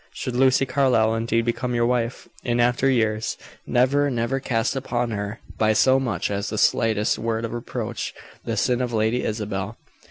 Should 0.15 0.35
Lucy 0.35 0.65
Carlyle 0.65 1.13
indeed 1.13 1.45
become 1.45 1.75
your 1.75 1.85
wife, 1.85 2.27
in 2.43 2.59
after 2.59 2.89
years, 2.89 3.37
never, 3.67 4.09
never 4.09 4.39
cast 4.39 4.75
upon 4.75 5.11
her, 5.11 5.39
by 5.59 5.73
so 5.73 5.99
much 5.99 6.31
as 6.31 6.49
the 6.49 6.57
slightest 6.57 7.19
word 7.19 7.45
of 7.45 7.53
reproach, 7.53 8.15
the 8.43 8.57
sin 8.57 8.81
of 8.81 8.93
Lady 8.93 9.23
Isabel." 9.23 9.77